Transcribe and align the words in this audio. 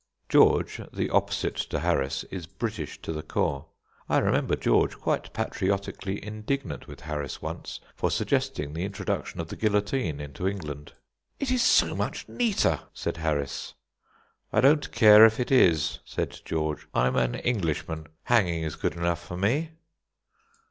George, 0.29 0.81
the 0.91 1.11
opposite 1.11 1.55
to 1.57 1.77
Harris, 1.81 2.23
is 2.31 2.47
British 2.47 2.99
to 3.03 3.13
the 3.13 3.21
core. 3.21 3.67
I 4.09 4.17
remember 4.17 4.55
George 4.55 4.97
quite 4.97 5.31
patriotically 5.31 6.25
indignant 6.25 6.87
with 6.87 7.01
Harris 7.01 7.39
once 7.39 7.79
for 7.95 8.09
suggesting 8.09 8.73
the 8.73 8.83
introduction 8.83 9.39
of 9.39 9.49
the 9.49 9.55
guillotine 9.55 10.19
into 10.19 10.47
England. 10.47 10.93
"It 11.39 11.51
is 11.51 11.61
so 11.61 11.95
much 11.95 12.27
neater," 12.27 12.79
said 12.95 13.17
Harris. 13.17 13.75
"I 14.51 14.59
don't 14.59 14.91
care 14.91 15.23
if 15.23 15.39
it 15.39 15.51
is," 15.51 15.99
said 16.03 16.41
George; 16.45 16.87
"I'm 16.95 17.15
an 17.15 17.35
Englishman; 17.35 18.07
hanging 18.23 18.63
is 18.63 18.75
good 18.75 18.95
enough 18.95 19.23
for 19.23 19.37
me." 19.37 19.69